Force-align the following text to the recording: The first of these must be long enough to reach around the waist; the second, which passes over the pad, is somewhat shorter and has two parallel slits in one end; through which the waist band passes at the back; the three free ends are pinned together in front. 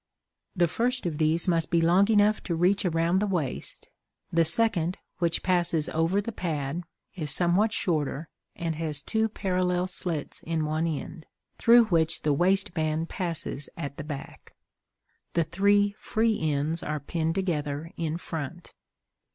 The 0.55 0.65
first 0.65 1.05
of 1.05 1.19
these 1.19 1.47
must 1.47 1.69
be 1.69 1.79
long 1.79 2.07
enough 2.07 2.41
to 2.45 2.55
reach 2.55 2.85
around 2.85 3.19
the 3.19 3.27
waist; 3.27 3.87
the 4.33 4.43
second, 4.43 4.97
which 5.19 5.43
passes 5.43 5.89
over 5.89 6.19
the 6.19 6.31
pad, 6.31 6.81
is 7.13 7.29
somewhat 7.29 7.71
shorter 7.71 8.27
and 8.55 8.73
has 8.77 9.03
two 9.03 9.29
parallel 9.29 9.85
slits 9.85 10.41
in 10.41 10.65
one 10.65 10.87
end; 10.87 11.27
through 11.59 11.83
which 11.85 12.23
the 12.23 12.33
waist 12.33 12.73
band 12.73 13.09
passes 13.09 13.69
at 13.77 13.97
the 13.97 14.03
back; 14.03 14.55
the 15.33 15.43
three 15.43 15.93
free 15.99 16.51
ends 16.51 16.81
are 16.81 16.99
pinned 16.99 17.35
together 17.35 17.91
in 17.95 18.17
front. 18.17 18.73